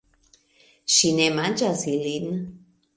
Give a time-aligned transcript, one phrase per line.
[0.95, 2.39] Ŝi ne manĝas ilin